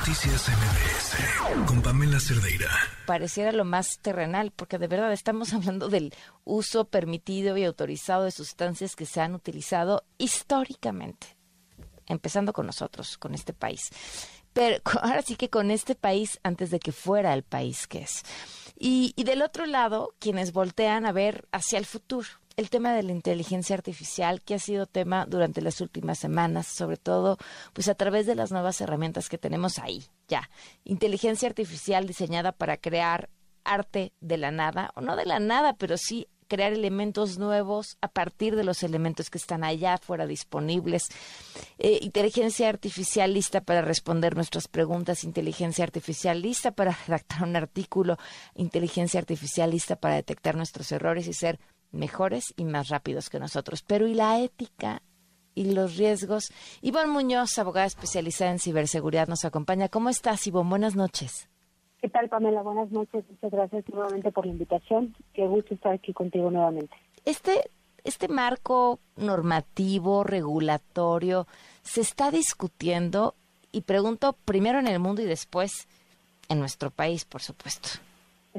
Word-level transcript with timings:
Noticias 0.00 0.48
MBS 0.48 1.66
con 1.66 1.82
Pamela 1.82 2.18
Cerdeira. 2.18 2.70
Pareciera 3.04 3.52
lo 3.52 3.66
más 3.66 3.98
terrenal, 3.98 4.50
porque 4.50 4.78
de 4.78 4.86
verdad 4.86 5.12
estamos 5.12 5.52
hablando 5.52 5.90
del 5.90 6.14
uso 6.44 6.86
permitido 6.86 7.54
y 7.58 7.64
autorizado 7.64 8.24
de 8.24 8.30
sustancias 8.30 8.96
que 8.96 9.04
se 9.04 9.20
han 9.20 9.34
utilizado 9.34 10.04
históricamente, 10.16 11.36
empezando 12.06 12.54
con 12.54 12.64
nosotros, 12.64 13.18
con 13.18 13.34
este 13.34 13.52
país. 13.52 13.90
Pero 14.54 14.78
ahora 15.02 15.20
sí 15.20 15.36
que 15.36 15.50
con 15.50 15.70
este 15.70 15.94
país 15.94 16.40
antes 16.42 16.70
de 16.70 16.80
que 16.80 16.92
fuera 16.92 17.34
el 17.34 17.42
país 17.42 17.86
que 17.86 17.98
es. 17.98 18.22
Y, 18.78 19.12
y 19.16 19.24
del 19.24 19.42
otro 19.42 19.66
lado, 19.66 20.14
quienes 20.18 20.54
voltean 20.54 21.04
a 21.04 21.12
ver 21.12 21.46
hacia 21.52 21.78
el 21.78 21.84
futuro 21.84 22.26
el 22.56 22.70
tema 22.70 22.94
de 22.94 23.02
la 23.02 23.12
inteligencia 23.12 23.74
artificial, 23.74 24.42
que 24.42 24.54
ha 24.54 24.58
sido 24.58 24.86
tema 24.86 25.26
durante 25.26 25.62
las 25.62 25.80
últimas 25.80 26.18
semanas, 26.18 26.66
sobre 26.66 26.96
todo 26.96 27.38
pues 27.72 27.88
a 27.88 27.94
través 27.94 28.26
de 28.26 28.34
las 28.34 28.52
nuevas 28.52 28.80
herramientas 28.80 29.28
que 29.28 29.38
tenemos 29.38 29.78
ahí, 29.78 30.04
ya. 30.28 30.50
Inteligencia 30.84 31.48
artificial 31.48 32.06
diseñada 32.06 32.52
para 32.52 32.76
crear 32.76 33.30
arte 33.64 34.12
de 34.20 34.36
la 34.36 34.50
nada, 34.50 34.90
o 34.94 35.00
no 35.00 35.16
de 35.16 35.26
la 35.26 35.38
nada, 35.38 35.74
pero 35.74 35.96
sí 35.96 36.28
crear 36.50 36.72
elementos 36.72 37.38
nuevos 37.38 37.96
a 38.00 38.08
partir 38.08 38.56
de 38.56 38.64
los 38.64 38.82
elementos 38.82 39.30
que 39.30 39.38
están 39.38 39.62
allá 39.62 39.96
fuera 39.98 40.26
disponibles. 40.26 41.04
Eh, 41.78 42.00
inteligencia 42.02 42.68
artificial 42.68 43.32
lista 43.32 43.60
para 43.60 43.82
responder 43.82 44.34
nuestras 44.34 44.66
preguntas, 44.66 45.22
inteligencia 45.22 45.84
artificial 45.84 46.42
lista 46.42 46.72
para 46.72 46.90
redactar 47.06 47.44
un 47.44 47.54
artículo, 47.54 48.18
inteligencia 48.54 49.20
artificial 49.20 49.70
lista 49.70 49.94
para 49.96 50.16
detectar 50.16 50.56
nuestros 50.56 50.90
errores 50.90 51.28
y 51.28 51.32
ser 51.32 51.60
mejores 51.92 52.54
y 52.56 52.64
más 52.64 52.88
rápidos 52.88 53.30
que 53.30 53.40
nosotros. 53.40 53.82
Pero 53.82 54.06
¿y 54.06 54.14
la 54.14 54.40
ética 54.40 55.02
y 55.54 55.72
los 55.72 55.96
riesgos? 55.96 56.52
Ivonne 56.82 57.10
Muñoz, 57.10 57.58
abogada 57.58 57.86
especializada 57.86 58.52
en 58.52 58.58
ciberseguridad, 58.58 59.28
nos 59.28 59.44
acompaña. 59.44 59.88
¿Cómo 59.88 60.08
estás, 60.08 60.46
Ivonne? 60.46 60.70
Buenas 60.70 60.96
noches. 60.96 61.48
¿Qué 62.00 62.08
tal, 62.08 62.28
Pamela? 62.28 62.62
Buenas 62.62 62.90
noches. 62.90 63.24
Muchas 63.28 63.50
gracias 63.50 63.84
nuevamente 63.92 64.32
por 64.32 64.46
la 64.46 64.52
invitación. 64.52 65.14
Qué 65.34 65.46
gusto 65.46 65.74
estar 65.74 65.92
aquí 65.92 66.12
contigo 66.12 66.50
nuevamente. 66.50 66.96
Este, 67.26 67.70
este 68.04 68.28
marco 68.28 69.00
normativo, 69.16 70.24
regulatorio, 70.24 71.46
se 71.82 72.00
está 72.00 72.30
discutiendo 72.30 73.34
y 73.70 73.82
pregunto 73.82 74.34
primero 74.44 74.78
en 74.78 74.86
el 74.86 74.98
mundo 74.98 75.20
y 75.20 75.26
después 75.26 75.88
en 76.48 76.58
nuestro 76.58 76.90
país, 76.90 77.24
por 77.26 77.42
supuesto. 77.42 78.00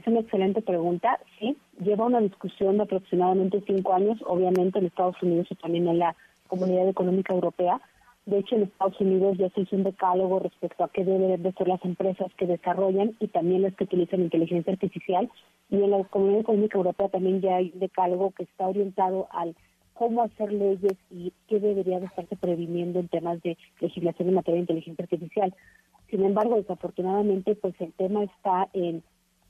Es 0.01 0.07
una 0.07 0.21
excelente 0.21 0.63
pregunta. 0.63 1.19
Sí, 1.37 1.55
lleva 1.79 2.07
una 2.07 2.21
discusión 2.21 2.77
de 2.77 2.83
aproximadamente 2.83 3.61
cinco 3.67 3.93
años, 3.93 4.17
obviamente 4.25 4.79
en 4.79 4.87
Estados 4.87 5.21
Unidos 5.21 5.45
y 5.51 5.55
también 5.55 5.87
en 5.87 5.99
la 5.99 6.15
Comunidad 6.47 6.89
Económica 6.89 7.35
Europea. 7.35 7.79
De 8.25 8.39
hecho, 8.39 8.55
en 8.55 8.63
Estados 8.63 8.99
Unidos 8.99 9.37
ya 9.37 9.49
se 9.51 9.61
hizo 9.61 9.75
un 9.75 9.83
decálogo 9.83 10.39
respecto 10.39 10.83
a 10.83 10.89
qué 10.89 11.05
deben 11.05 11.43
de 11.43 11.51
ser 11.51 11.67
las 11.67 11.85
empresas 11.85 12.33
que 12.35 12.47
desarrollan 12.47 13.15
y 13.19 13.27
también 13.27 13.61
las 13.61 13.75
que 13.75 13.83
utilizan 13.83 14.21
inteligencia 14.21 14.73
artificial. 14.73 15.29
Y 15.69 15.75
en 15.75 15.91
la 15.91 16.03
Comunidad 16.05 16.41
Económica 16.41 16.79
Europea 16.79 17.09
también 17.09 17.41
ya 17.41 17.57
hay 17.57 17.69
un 17.71 17.79
decálogo 17.79 18.31
que 18.31 18.43
está 18.43 18.67
orientado 18.67 19.27
al 19.29 19.55
cómo 19.93 20.23
hacer 20.23 20.51
leyes 20.51 20.97
y 21.11 21.31
qué 21.47 21.59
debería 21.59 21.99
de 21.99 22.07
estarse 22.07 22.35
previniendo 22.37 22.99
en 22.99 23.07
temas 23.07 23.39
de 23.43 23.55
legislación 23.79 24.29
en 24.29 24.33
materia 24.33 24.55
de 24.55 24.61
inteligencia 24.61 25.03
artificial. 25.03 25.53
Sin 26.09 26.25
embargo, 26.25 26.55
desafortunadamente, 26.55 27.53
pues 27.53 27.75
el 27.79 27.93
tema 27.93 28.23
está 28.23 28.67
en 28.73 29.03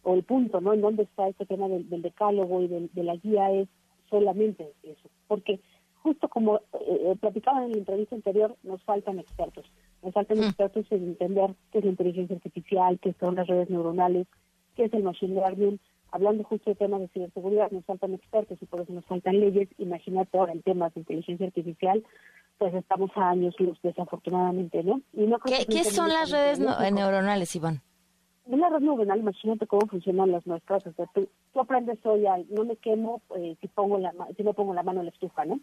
o 0.03 0.13
el 0.13 0.23
punto, 0.23 0.61
¿no? 0.61 0.73
En 0.73 0.81
dónde 0.81 1.03
está 1.03 1.27
este 1.27 1.45
tema 1.45 1.67
del, 1.67 2.01
decálogo 2.01 2.61
y 2.61 2.67
de 2.67 3.03
la 3.03 3.15
guía 3.15 3.51
es 3.51 3.67
solamente 4.09 4.73
eso. 4.83 5.09
Porque 5.27 5.59
justo 6.03 6.27
como 6.27 6.57
eh, 6.57 6.61
eh 6.73 7.15
platicaban 7.19 7.63
en 7.63 7.71
la 7.71 7.77
entrevista 7.77 8.15
anterior, 8.15 8.55
nos 8.63 8.83
faltan 8.83 9.19
expertos. 9.19 9.65
Nos 10.03 10.13
faltan 10.13 10.39
mm. 10.39 10.43
expertos 10.43 10.85
en 10.91 11.03
entender 11.03 11.55
qué 11.71 11.79
es 11.79 11.85
la 11.85 11.91
inteligencia 11.91 12.35
artificial, 12.35 12.99
qué 12.99 13.13
son 13.19 13.35
las 13.35 13.47
redes 13.47 13.69
neuronales, 13.69 14.27
qué 14.75 14.85
es 14.85 14.93
el 14.93 15.03
machine 15.03 15.35
learning. 15.35 15.79
Hablando 16.11 16.43
justo 16.43 16.71
de 16.71 16.75
temas 16.75 16.99
de 16.99 17.07
ciberseguridad, 17.07 17.71
nos 17.71 17.85
faltan 17.85 18.13
expertos 18.13 18.57
y 18.61 18.65
por 18.65 18.81
eso 18.81 18.91
nos 18.91 19.05
faltan 19.05 19.39
leyes. 19.39 19.69
Imagínate 19.77 20.37
ahora 20.37 20.51
en 20.51 20.61
temas 20.61 20.93
de 20.93 21.01
inteligencia 21.01 21.47
artificial, 21.47 22.03
pues 22.57 22.73
estamos 22.73 23.11
a 23.15 23.29
años 23.29 23.55
luz, 23.59 23.79
desafortunadamente, 23.81 24.83
¿no? 24.83 25.01
Y 25.13 25.21
no 25.21 25.39
¿Qué, 25.39 25.65
¿qué 25.69 25.85
son 25.85 26.09
las 26.09 26.31
redes 26.31 26.59
neuronales, 26.59 27.55
Iván? 27.55 27.81
Una 28.53 28.69
red 28.69 28.81
neuronal, 28.81 29.19
imagínate 29.19 29.67
cómo 29.67 29.87
funcionan 29.87 30.31
las 30.31 30.45
nuestras. 30.45 30.85
O 30.85 30.93
sea, 30.93 31.05
tú, 31.13 31.27
aprendes 31.59 32.05
hoy, 32.05 32.25
no 32.49 32.65
me 32.65 32.75
quemo 32.75 33.21
eh, 33.35 33.55
si 33.61 33.67
pongo 33.67 33.97
la 33.97 34.13
si 34.35 34.43
no 34.43 34.53
pongo 34.53 34.73
la 34.73 34.83
mano 34.83 34.99
en 34.99 35.05
la 35.05 35.11
estufa, 35.11 35.45
¿no? 35.45 35.59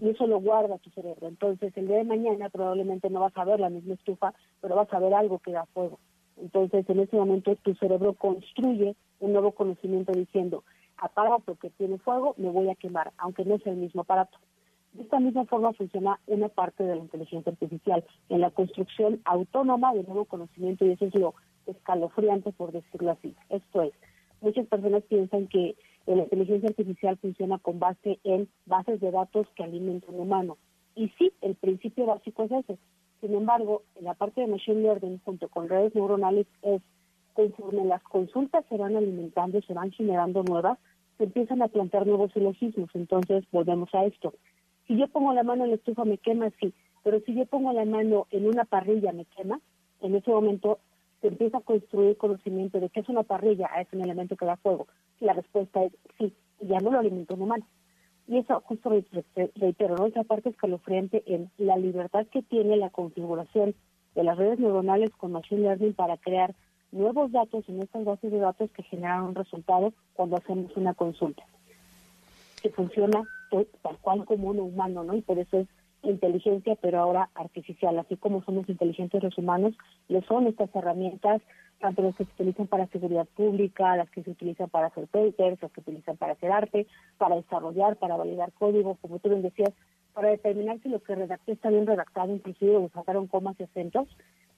Y 0.00 0.10
eso 0.10 0.26
lo 0.26 0.40
guarda 0.40 0.78
tu 0.78 0.90
cerebro. 0.90 1.28
Entonces, 1.28 1.76
el 1.76 1.88
día 1.88 1.98
de 1.98 2.04
mañana 2.04 2.48
probablemente 2.48 3.10
no 3.10 3.20
vas 3.20 3.36
a 3.36 3.44
ver 3.44 3.60
la 3.60 3.70
misma 3.70 3.94
estufa, 3.94 4.32
pero 4.60 4.76
vas 4.76 4.92
a 4.92 4.98
ver 4.98 5.14
algo 5.14 5.38
que 5.38 5.52
da 5.52 5.66
fuego. 5.66 5.98
Entonces, 6.36 6.88
en 6.88 7.00
ese 7.00 7.16
momento 7.16 7.54
tu 7.56 7.74
cerebro 7.74 8.14
construye 8.14 8.94
un 9.20 9.32
nuevo 9.32 9.52
conocimiento 9.52 10.12
diciendo, 10.12 10.64
aparato 10.96 11.56
que 11.56 11.70
tiene 11.70 11.98
fuego, 11.98 12.34
me 12.38 12.50
voy 12.50 12.70
a 12.70 12.74
quemar, 12.74 13.12
aunque 13.18 13.44
no 13.44 13.58
sea 13.58 13.72
el 13.72 13.78
mismo 13.78 14.02
aparato. 14.02 14.38
De 14.92 15.02
esta 15.02 15.20
misma 15.20 15.44
forma 15.44 15.72
funciona 15.72 16.18
una 16.26 16.48
parte 16.48 16.82
de 16.82 16.96
la 16.96 17.02
inteligencia 17.02 17.52
artificial, 17.52 18.04
en 18.28 18.40
la 18.40 18.50
construcción 18.50 19.20
autónoma 19.24 19.94
de 19.94 20.02
nuevo 20.02 20.24
conocimiento, 20.24 20.84
y 20.84 20.92
eso 20.92 21.06
es 21.06 21.14
lo 21.14 21.34
escalofriante, 21.70 22.52
por 22.52 22.72
decirlo 22.72 23.12
así. 23.12 23.34
Esto 23.48 23.82
es, 23.82 23.92
muchas 24.40 24.66
personas 24.66 25.02
piensan 25.04 25.46
que 25.48 25.76
la 26.06 26.22
inteligencia 26.24 26.68
artificial 26.68 27.16
funciona 27.18 27.58
con 27.58 27.78
base 27.78 28.18
en 28.24 28.48
bases 28.66 29.00
de 29.00 29.10
datos 29.10 29.46
que 29.54 29.64
alimentan 29.64 30.18
humano. 30.18 30.56
Y 30.94 31.08
sí, 31.18 31.32
el 31.40 31.54
principio 31.54 32.06
básico 32.06 32.44
es 32.44 32.52
ese. 32.52 32.78
Sin 33.20 33.34
embargo, 33.34 33.82
en 33.96 34.04
la 34.04 34.14
parte 34.14 34.40
de 34.40 34.46
Machine 34.46 34.80
Learning, 34.80 35.20
junto 35.24 35.48
con 35.48 35.68
redes 35.68 35.94
neuronales, 35.94 36.46
es 36.62 36.82
conforme 37.34 37.84
las 37.84 38.02
consultas 38.02 38.64
se 38.68 38.76
van 38.76 38.96
alimentando, 38.96 39.60
se 39.62 39.74
van 39.74 39.92
generando 39.92 40.42
nuevas, 40.42 40.78
se 41.18 41.24
empiezan 41.24 41.62
a 41.62 41.68
plantear 41.68 42.06
nuevos 42.06 42.32
silogismos. 42.32 42.90
Entonces, 42.94 43.44
volvemos 43.52 43.94
a 43.94 44.04
esto. 44.04 44.34
Si 44.86 44.96
yo 44.96 45.06
pongo 45.08 45.32
la 45.32 45.42
mano 45.42 45.64
en 45.64 45.70
la 45.70 45.76
estufa, 45.76 46.04
me 46.04 46.18
quema, 46.18 46.50
sí. 46.60 46.72
Pero 47.04 47.20
si 47.20 47.34
yo 47.34 47.46
pongo 47.46 47.72
la 47.72 47.84
mano 47.84 48.26
en 48.30 48.46
una 48.46 48.64
parrilla, 48.64 49.12
me 49.12 49.26
quema. 49.26 49.60
En 50.00 50.14
ese 50.14 50.30
momento 50.30 50.80
se 51.20 51.28
empieza 51.28 51.58
a 51.58 51.62
construir 51.62 52.16
conocimiento 52.16 52.80
de 52.80 52.88
qué 52.88 53.00
es 53.00 53.08
una 53.08 53.22
parrilla, 53.22 53.68
ah, 53.72 53.80
es 53.80 53.92
un 53.92 54.02
elemento 54.02 54.36
que 54.36 54.46
da 54.46 54.56
fuego. 54.56 54.86
La 55.20 55.32
respuesta 55.32 55.84
es 55.84 55.92
sí, 56.18 56.32
y 56.60 56.68
ya 56.68 56.78
no 56.78 56.90
lo 56.90 56.98
alimentó 56.98 57.34
un 57.34 57.42
humano. 57.42 57.66
Y 58.26 58.38
eso 58.38 58.60
justo 58.60 58.90
reitero, 59.56 59.96
¿no? 59.96 60.06
esa 60.06 60.22
parte 60.22 60.50
escalofriante 60.50 61.22
en 61.26 61.50
la 61.58 61.76
libertad 61.76 62.26
que 62.28 62.42
tiene 62.42 62.76
la 62.76 62.90
configuración 62.90 63.74
de 64.14 64.24
las 64.24 64.38
redes 64.38 64.58
neuronales 64.58 65.10
con 65.10 65.32
Machine 65.32 65.62
Learning 65.62 65.94
para 65.94 66.16
crear 66.16 66.54
nuevos 66.92 67.32
datos 67.32 67.68
en 67.68 67.82
estas 67.82 68.04
bases 68.04 68.30
de 68.30 68.38
datos 68.38 68.70
que 68.70 68.82
generan 68.82 69.24
un 69.24 69.34
resultado 69.34 69.92
cuando 70.14 70.36
hacemos 70.36 70.76
una 70.76 70.94
consulta. 70.94 71.44
Que 72.62 72.70
funciona 72.70 73.22
tal 73.82 73.98
cual 74.00 74.24
como 74.24 74.48
un 74.48 74.60
humano, 74.60 75.02
¿no? 75.02 75.14
Y 75.14 75.22
por 75.22 75.38
eso 75.38 75.58
es 75.58 75.68
inteligencia, 76.02 76.76
pero 76.80 77.00
ahora 77.00 77.30
artificial, 77.34 77.98
así 77.98 78.16
como 78.16 78.42
somos 78.44 78.68
inteligentes 78.68 79.22
los 79.22 79.36
humanos, 79.38 79.74
lo 80.08 80.22
son 80.22 80.46
estas 80.46 80.74
herramientas, 80.74 81.42
tanto 81.78 82.02
las 82.02 82.14
que 82.16 82.24
se 82.24 82.32
utilizan 82.32 82.66
para 82.66 82.86
seguridad 82.88 83.26
pública, 83.34 83.96
las 83.96 84.10
que 84.10 84.22
se 84.22 84.30
utilizan 84.30 84.68
para 84.68 84.88
hacer 84.88 85.06
papers, 85.08 85.62
las 85.62 85.72
que 85.72 85.80
se 85.80 85.90
utilizan 85.90 86.16
para 86.16 86.32
hacer 86.32 86.52
arte, 86.52 86.86
para 87.18 87.36
desarrollar, 87.36 87.96
para 87.96 88.16
validar 88.16 88.52
código, 88.52 88.96
como 89.00 89.18
tú 89.18 89.28
bien 89.28 89.42
decías, 89.42 89.72
para 90.12 90.30
determinar 90.30 90.78
si 90.82 90.88
lo 90.88 91.00
que 91.02 91.14
redacté 91.14 91.52
está 91.52 91.70
bien 91.70 91.86
redactado, 91.86 92.34
inclusive 92.34 92.76
o 92.76 92.90
sacaron 92.92 93.26
comas 93.26 93.58
y 93.60 93.64
acentos, 93.64 94.08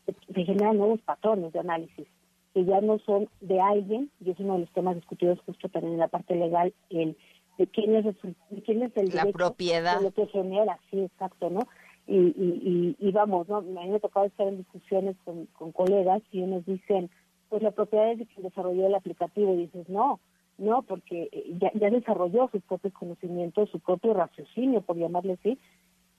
se 0.06 0.44
generan 0.44 0.78
nuevos 0.78 1.00
patrones 1.02 1.52
de 1.52 1.60
análisis 1.60 2.08
que 2.52 2.64
ya 2.64 2.80
no 2.80 2.98
son 2.98 3.28
de 3.40 3.60
alguien, 3.60 4.10
y 4.20 4.30
es 4.30 4.38
uno 4.38 4.54
de 4.54 4.60
los 4.60 4.72
temas 4.72 4.94
discutidos 4.94 5.40
justo 5.46 5.68
también 5.68 5.94
en 5.94 6.00
la 6.00 6.08
parte 6.08 6.34
legal, 6.34 6.74
el 6.90 7.16
de 7.62 7.68
quién 7.68 7.94
es, 7.94 8.16
quién 8.64 8.82
es 8.82 8.96
el 8.96 9.14
la 9.14 9.26
propiedad 9.26 9.98
de 9.98 10.04
lo 10.04 10.10
que 10.10 10.26
genera, 10.26 10.80
sí, 10.90 11.00
exacto, 11.00 11.48
¿no? 11.48 11.60
Y, 12.08 12.16
y, 12.16 12.96
y, 12.98 13.12
vamos, 13.12 13.48
¿no? 13.48 13.58
A 13.58 13.60
mí 13.60 13.70
me 13.72 13.94
ha 13.94 14.00
tocado 14.00 14.26
estar 14.26 14.48
en 14.48 14.58
discusiones 14.58 15.16
con, 15.24 15.46
con 15.46 15.70
colegas 15.70 16.22
y 16.32 16.42
unos 16.42 16.66
dicen, 16.66 17.08
pues 17.48 17.62
la 17.62 17.70
propiedad 17.70 18.10
es 18.10 18.18
de 18.18 18.26
quien 18.26 18.42
desarrolló 18.42 18.88
el 18.88 18.96
aplicativo, 18.96 19.54
y 19.54 19.66
dices, 19.66 19.88
no, 19.88 20.18
no, 20.58 20.82
porque 20.82 21.28
eh, 21.30 21.56
ya, 21.60 21.70
ya 21.74 21.90
desarrolló 21.90 22.48
sus 22.50 22.62
propios 22.62 22.94
conocimientos, 22.94 23.70
su 23.70 23.78
propio 23.78 24.12
raciocinio, 24.12 24.80
por 24.80 24.96
llamarle 24.96 25.34
así, 25.34 25.56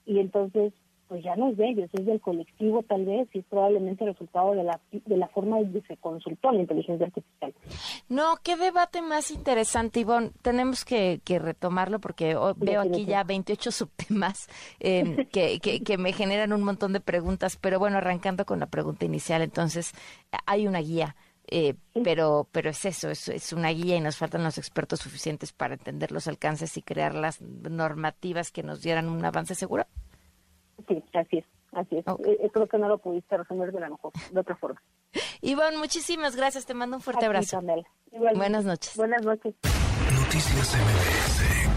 y 0.06 0.20
entonces 0.20 0.72
pues 1.08 1.22
ya 1.22 1.36
no 1.36 1.50
es 1.50 1.56
de 1.56 1.68
ellos, 1.68 1.90
es 1.92 2.06
del 2.06 2.20
colectivo 2.20 2.82
tal 2.82 3.04
vez 3.04 3.28
y 3.32 3.40
es 3.40 3.44
probablemente 3.46 4.04
el 4.04 4.12
resultado 4.12 4.52
de 4.52 4.64
la, 4.64 4.80
de 4.90 5.16
la 5.16 5.28
forma 5.28 5.58
en 5.58 5.72
que 5.72 5.82
se 5.82 5.96
consultó 5.96 6.52
la 6.52 6.60
inteligencia 6.60 7.06
artificial. 7.06 7.54
No, 8.08 8.36
qué 8.42 8.56
debate 8.56 9.02
más 9.02 9.30
interesante, 9.30 10.00
Ivonne. 10.00 10.30
Tenemos 10.42 10.84
que, 10.84 11.20
que 11.24 11.38
retomarlo 11.38 12.00
porque 12.00 12.36
veo 12.56 12.80
aquí 12.80 13.04
ya 13.04 13.24
28 13.24 13.70
subtemas 13.70 14.48
eh, 14.80 15.26
que, 15.32 15.60
que, 15.60 15.82
que 15.82 15.98
me 15.98 16.12
generan 16.12 16.52
un 16.52 16.62
montón 16.62 16.92
de 16.92 17.00
preguntas, 17.00 17.56
pero 17.60 17.78
bueno, 17.78 17.98
arrancando 17.98 18.44
con 18.44 18.60
la 18.60 18.66
pregunta 18.66 19.04
inicial, 19.04 19.42
entonces 19.42 19.92
hay 20.46 20.66
una 20.66 20.80
guía. 20.80 21.16
Eh, 21.46 21.74
pero 22.02 22.48
pero 22.52 22.70
es 22.70 22.86
eso, 22.86 23.10
es, 23.10 23.28
es, 23.28 23.52
una 23.52 23.68
guía 23.68 23.96
y 23.96 24.00
nos 24.00 24.16
faltan 24.16 24.42
los 24.42 24.56
expertos 24.56 25.00
suficientes 25.00 25.52
para 25.52 25.74
entender 25.74 26.10
los 26.10 26.26
alcances 26.26 26.74
y 26.78 26.82
crear 26.82 27.14
las 27.14 27.42
normativas 27.42 28.50
que 28.50 28.62
nos 28.62 28.80
dieran 28.80 29.10
un 29.10 29.22
avance 29.22 29.54
seguro. 29.54 29.86
Sí, 30.88 31.02
así 31.12 31.38
es. 31.38 31.44
Así 31.72 31.96
es. 31.96 32.04
Eh, 32.24 32.50
creo 32.52 32.68
que 32.68 32.78
no 32.78 32.88
lo 32.88 32.98
pudiste 32.98 33.36
resolver 33.36 33.72
de 33.72 33.80
la 33.80 33.90
mejor, 33.90 34.12
de 34.30 34.40
otra 34.40 34.56
forma. 34.56 34.80
Ivonne, 35.40 35.76
muchísimas 35.76 36.36
gracias. 36.36 36.66
Te 36.66 36.74
mando 36.74 36.96
un 36.96 37.02
fuerte 37.02 37.26
abrazo. 37.26 37.60
Buenas 38.12 38.64
noches. 38.64 38.96
Buenas 38.96 39.24
noches. 39.24 39.54
Noticias 40.20 40.74
MBS 40.74 41.73